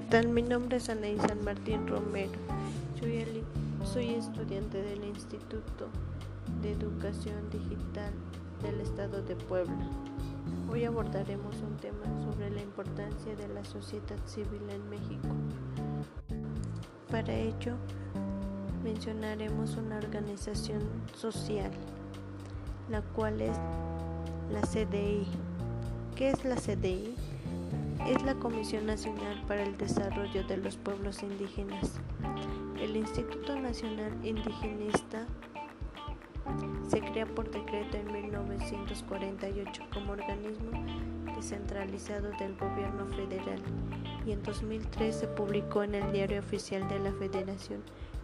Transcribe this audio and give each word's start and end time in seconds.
¿Qué 0.00 0.06
tal? 0.06 0.28
Mi 0.28 0.40
nombre 0.40 0.78
es 0.78 0.88
Anaí 0.88 1.18
San 1.18 1.44
Martín 1.44 1.86
Romero. 1.86 2.32
Soy, 2.98 3.44
soy 3.84 4.14
estudiante 4.14 4.82
del 4.82 5.04
Instituto 5.04 5.90
de 6.62 6.72
Educación 6.72 7.50
Digital 7.50 8.10
del 8.62 8.80
Estado 8.80 9.20
de 9.20 9.36
Puebla. 9.36 9.90
Hoy 10.72 10.86
abordaremos 10.86 11.54
un 11.56 11.76
tema 11.76 12.06
sobre 12.24 12.48
la 12.50 12.62
importancia 12.62 13.36
de 13.36 13.46
la 13.48 13.62
sociedad 13.62 14.16
civil 14.24 14.62
en 14.70 14.88
México. 14.88 15.28
Para 17.10 17.34
ello, 17.34 17.74
mencionaremos 18.82 19.76
una 19.76 19.98
organización 19.98 20.80
social, 21.14 21.70
la 22.88 23.02
cual 23.02 23.42
es 23.42 23.58
la 24.50 24.62
CDI. 24.62 25.26
¿Qué 26.16 26.30
es 26.30 26.42
la 26.46 26.56
CDI? 26.56 27.19
Es 28.06 28.22
la 28.22 28.34
Comisión 28.34 28.86
Nacional 28.86 29.42
para 29.46 29.62
el 29.62 29.76
Desarrollo 29.76 30.44
de 30.44 30.56
los 30.56 30.76
Pueblos 30.76 31.22
Indígenas. 31.22 32.00
El 32.80 32.96
Instituto 32.96 33.56
Nacional 33.56 34.12
Indigenista 34.24 35.26
se 36.88 37.00
crea 37.00 37.26
por 37.26 37.50
decreto 37.50 37.96
en 37.96 38.12
1948 38.12 39.82
como 39.92 40.12
organismo 40.12 40.70
descentralizado 41.36 42.30
del 42.38 42.56
gobierno 42.56 43.06
federal 43.06 43.60
y 44.26 44.32
en 44.32 44.42
2003 44.42 45.14
se 45.14 45.26
publicó 45.28 45.82
en 45.82 45.94
el 45.94 46.12
Diario 46.12 46.40
Oficial 46.40 46.88
de 46.88 46.98
la 46.98 47.12
Federación 47.12 47.82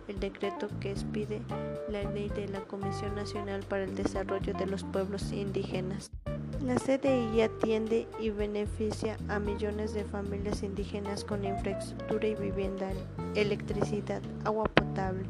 el 0.09 0.21
decreto 0.21 0.69
que 0.80 0.93
expide 0.93 1.43
la 1.88 2.02
ley 2.11 2.29
de 2.29 2.49
la 2.49 2.61
Comisión 2.61 3.15
Nacional 3.15 3.65
para 3.69 3.85
el 3.85 3.95
Desarrollo 3.95 4.55
de 4.55 4.66
los 4.66 4.85
Pueblos 4.85 5.33
Indígenas. 5.33 6.11
La 6.65 6.77
CDI 6.77 7.42
atiende 7.42 8.09
y 8.19 8.30
beneficia 8.30 9.19
a 9.28 9.38
millones 9.38 9.93
de 9.93 10.04
familias 10.04 10.63
indígenas 10.63 11.23
con 11.23 11.45
infraestructura 11.45 12.26
y 12.26 12.35
vivienda, 12.35 12.90
electricidad, 13.35 14.23
agua 14.45 14.65
potable, 14.65 15.26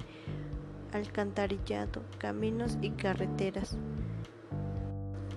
alcantarillado, 0.93 2.03
caminos 2.19 2.79
y 2.81 2.91
carreteras. 2.91 3.77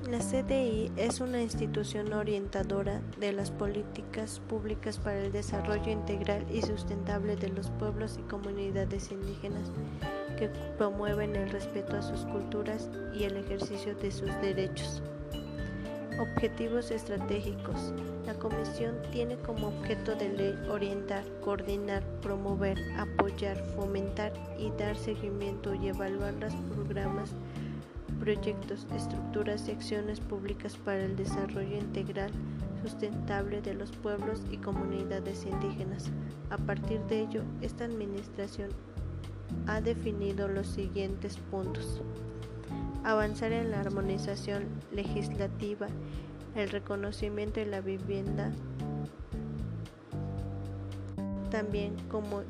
La 0.09 0.19
CDI 0.19 0.91
es 0.95 1.21
una 1.21 1.41
institución 1.41 2.13
orientadora 2.13 3.01
de 3.19 3.33
las 3.33 3.51
políticas 3.51 4.39
públicas 4.47 4.97
para 4.99 5.19
el 5.19 5.31
desarrollo 5.31 5.91
integral 5.91 6.45
y 6.51 6.61
sustentable 6.61 7.35
de 7.35 7.49
los 7.49 7.71
pueblos 7.71 8.17
y 8.17 8.23
comunidades 8.29 9.11
indígenas 9.11 9.71
que 10.37 10.49
promueven 10.77 11.35
el 11.35 11.49
respeto 11.49 11.97
a 11.97 12.01
sus 12.01 12.25
culturas 12.25 12.89
y 13.13 13.23
el 13.23 13.37
ejercicio 13.37 13.95
de 13.95 14.11
sus 14.11 14.29
derechos. 14.41 15.01
Objetivos 16.19 16.91
estratégicos. 16.91 17.93
La 18.25 18.33
Comisión 18.33 18.93
tiene 19.09 19.37
como 19.37 19.69
objeto 19.69 20.15
de 20.15 20.27
ley 20.27 20.53
orientar, 20.69 21.23
coordinar, 21.39 22.03
promover, 22.21 22.77
apoyar, 22.97 23.55
fomentar 23.77 24.33
y 24.57 24.69
dar 24.71 24.97
seguimiento 24.97 25.73
y 25.73 25.87
evaluar 25.87 26.33
los 26.33 26.53
programas, 26.75 27.31
proyectos, 28.19 28.85
estructuras 28.93 29.69
y 29.69 29.71
acciones 29.71 30.19
públicas 30.19 30.75
para 30.75 31.05
el 31.05 31.15
desarrollo 31.15 31.77
integral 31.77 32.31
sustentable 32.83 33.61
de 33.61 33.75
los 33.75 33.91
pueblos 33.91 34.41
y 34.51 34.57
comunidades 34.57 35.45
indígenas. 35.45 36.11
A 36.49 36.57
partir 36.57 36.99
de 37.03 37.21
ello, 37.21 37.43
esta 37.61 37.85
Administración 37.85 38.71
ha 39.67 39.79
definido 39.79 40.49
los 40.49 40.67
siguientes 40.67 41.37
puntos 41.49 42.01
avanzar 43.03 43.51
en 43.51 43.71
la 43.71 43.81
armonización 43.81 44.65
legislativa, 44.91 45.87
el 46.55 46.69
reconocimiento 46.69 47.59
de 47.59 47.65
la 47.67 47.81
vivienda, 47.81 48.51
también 51.49 51.95
como 52.09 52.41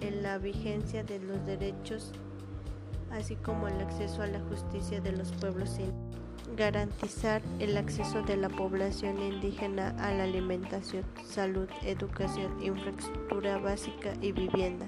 en 0.00 0.22
la 0.22 0.38
vigencia 0.38 1.02
de 1.02 1.18
los 1.18 1.44
derechos, 1.46 2.12
así 3.10 3.36
como 3.36 3.68
el 3.68 3.80
acceso 3.80 4.22
a 4.22 4.26
la 4.26 4.40
justicia 4.40 5.00
de 5.00 5.12
los 5.12 5.32
pueblos 5.32 5.70
indígenas. 5.78 6.06
Garantizar 6.56 7.42
el 7.58 7.76
acceso 7.76 8.22
de 8.22 8.36
la 8.36 8.48
población 8.48 9.20
indígena 9.20 9.88
a 9.98 10.14
la 10.14 10.24
alimentación, 10.24 11.04
salud, 11.24 11.68
educación, 11.82 12.62
infraestructura 12.62 13.58
básica 13.58 14.12
y 14.22 14.30
vivienda. 14.30 14.86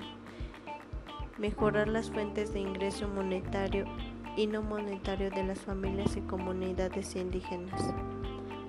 Mejorar 1.37 1.89
las 1.89 2.11
fuentes 2.11 2.53
de 2.53 2.61
ingreso 2.61 3.09
monetario 3.09 3.87
y 4.39 4.47
no 4.47 4.63
monetario 4.63 5.31
de 5.31 5.43
las 5.43 5.59
familias 5.59 6.17
y 6.17 6.21
comunidades 6.21 7.17
indígenas. 7.17 7.93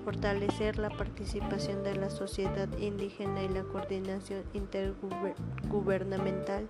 Fortalecer 0.04 0.78
la 0.78 0.90
participación 0.90 1.84
de 1.84 1.94
la 1.94 2.10
sociedad 2.10 2.68
indígena 2.76 3.44
y 3.44 3.48
la 3.48 3.62
coordinación 3.62 4.42
intergubernamental 4.52 6.66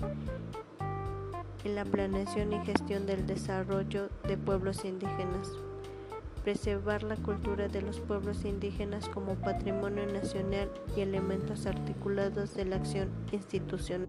en 1.64 1.74
la 1.74 1.86
planeación 1.86 2.52
y 2.52 2.62
gestión 2.66 3.06
del 3.06 3.26
desarrollo 3.26 4.10
de 4.28 4.36
pueblos 4.36 4.84
indígenas. 4.84 5.50
Preservar 6.44 7.02
la 7.02 7.16
cultura 7.16 7.68
de 7.68 7.80
los 7.80 8.00
pueblos 8.00 8.44
indígenas 8.44 9.08
como 9.08 9.34
patrimonio 9.36 10.04
nacional 10.12 10.70
y 10.94 11.00
elementos 11.00 11.64
articulados 11.64 12.54
de 12.54 12.66
la 12.66 12.76
acción 12.76 13.08
institucional. 13.32 14.08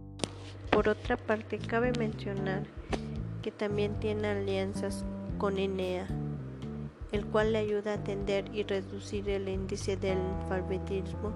Por 0.69 0.89
otra 0.89 1.15
parte, 1.15 1.59
cabe 1.59 1.93
mencionar 1.97 2.63
que 3.41 3.51
también 3.51 3.99
tiene 3.99 4.27
alianzas 4.27 5.05
con 5.37 5.57
INEA, 5.57 6.07
el 7.11 7.25
cual 7.25 7.53
le 7.53 7.59
ayuda 7.59 7.91
a 7.91 7.95
atender 7.95 8.45
y 8.53 8.63
reducir 8.63 9.29
el 9.29 9.49
índice 9.49 9.97
del 9.97 10.19
alfabetismo 10.41 11.31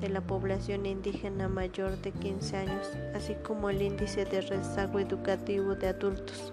de 0.00 0.08
la 0.08 0.20
población 0.22 0.86
indígena 0.86 1.48
mayor 1.48 1.98
de 1.98 2.12
15 2.12 2.56
años, 2.56 2.86
así 3.14 3.34
como 3.42 3.68
el 3.68 3.82
índice 3.82 4.24
de 4.24 4.40
rezago 4.40 4.98
educativo 4.98 5.74
de 5.74 5.88
adultos 5.88 6.52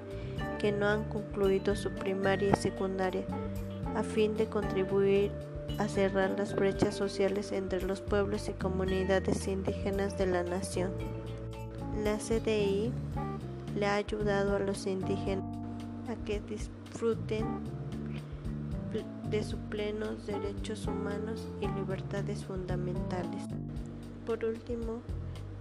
que 0.60 0.72
no 0.72 0.88
han 0.88 1.04
concluido 1.06 1.76
su 1.76 1.92
primaria 1.92 2.50
y 2.50 2.56
secundaria, 2.56 3.24
a 3.96 4.04
fin 4.04 4.36
de 4.36 4.48
contribuir 4.48 5.32
a 5.78 5.88
cerrar 5.88 6.32
las 6.38 6.56
brechas 6.56 6.96
sociales 6.96 7.52
entre 7.52 7.82
los 7.82 8.02
pueblos 8.02 8.50
y 8.50 8.54
comunidades 8.54 9.48
indígenas 9.48 10.18
de 10.18 10.26
la 10.26 10.44
nación. 10.44 10.92
La 12.04 12.18
CDI 12.18 12.92
le 13.76 13.86
ha 13.86 13.96
ayudado 13.96 14.56
a 14.56 14.60
los 14.60 14.88
indígenas 14.88 15.46
a 16.10 16.16
que 16.26 16.40
disfruten 16.42 17.46
de 19.30 19.44
sus 19.44 19.60
plenos 19.70 20.26
derechos 20.26 20.88
humanos 20.88 21.48
y 21.60 21.68
libertades 21.68 22.46
fundamentales. 22.46 23.44
Por 24.26 24.46
último, 24.46 25.02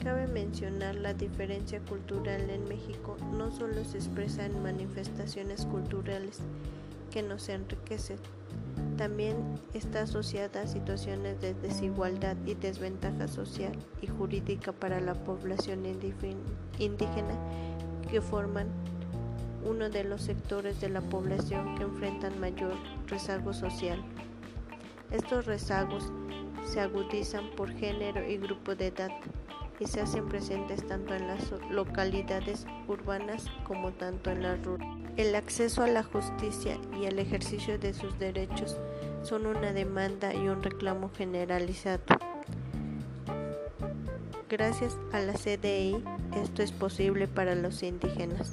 cabe 0.03 0.27
mencionar 0.29 0.95
la 0.95 1.15
diferencia 1.15 1.81
cultural 1.81 2.49
en 2.49 2.69
México 2.69 3.17
no 3.33 3.51
solo 3.51 3.85
se 3.85 3.99
expresa 3.99 4.47
en 4.47 4.63
manifestaciones 4.63 5.67
culturales 5.67 6.39
que 7.11 7.23
nos 7.23 7.49
enriquecen, 7.49 8.19
también 8.97 9.37
está 9.75 10.03
asociada 10.03 10.63
a 10.63 10.67
situaciones 10.67 11.41
de 11.41 11.55
desigualdad 11.55 12.37
y 12.47 12.55
desventaja 12.55 13.29
social 13.29 13.73
y 14.01 14.07
jurídica 14.07 14.73
para 14.73 15.01
la 15.01 15.15
población 15.15 15.85
indígena 16.79 17.35
que 18.07 18.21
forman 18.21 18.69
uno 19.65 19.91
de 19.91 20.05
los 20.05 20.23
sectores 20.23 20.81
de 20.81 20.89
la 20.89 21.01
población 21.01 21.77
que 21.77 21.85
enfrentan 21.85 22.39
mayor 22.41 22.75
rezago 23.07 23.53
social. 23.53 24.03
Estos 25.11 25.47
rezagos 25.47 26.13
se 26.65 26.81
agudizan 26.81 27.49
por 27.57 27.73
género 27.73 28.29
y 28.29 28.39
grupo 28.39 28.75
de 28.75 28.89
edad 28.89 29.11
y 29.79 29.87
se 29.87 30.01
hacen 30.01 30.29
presentes 30.29 30.87
tanto 30.87 31.15
en 31.15 31.27
las 31.27 31.53
localidades 31.71 32.67
urbanas 32.89 33.47
como 33.65 33.93
tanto 33.93 34.31
en 34.31 34.43
las 34.43 34.63
rurales. 34.65 34.97
El 35.17 35.35
acceso 35.35 35.83
a 35.83 35.87
la 35.87 36.03
justicia 36.03 36.79
y 37.01 37.07
el 37.07 37.19
ejercicio 37.19 37.79
de 37.79 37.95
sus 37.95 38.19
derechos 38.19 38.79
son 39.23 39.47
una 39.47 39.73
demanda 39.73 40.35
y 40.35 40.49
un 40.49 40.63
reclamo 40.63 41.11
generalizado. 41.17 42.05
Gracias 44.49 44.97
a 45.13 45.19
la 45.19 45.33
CDI 45.33 46.05
esto 46.41 46.63
es 46.63 46.71
posible 46.71 47.27
para 47.27 47.55
los 47.55 47.83
indígenas. 47.83 48.53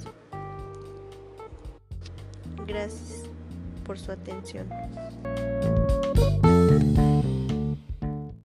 Gracias 2.66 3.24
por 3.84 3.98
su 3.98 4.10
atención. 4.10 4.68